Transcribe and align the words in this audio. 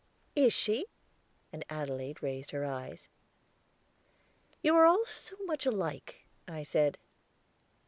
"Is 0.35 0.51
she?" 0.51 0.87
And 1.53 1.63
Adelaide 1.69 2.23
raised 2.23 2.49
her 2.49 2.65
eyes. 2.65 3.07
"You 4.63 4.73
are 4.75 4.87
all 4.87 5.05
so 5.05 5.35
much 5.45 5.63
alike," 5.67 6.25
I 6.47 6.63
said. 6.63 6.97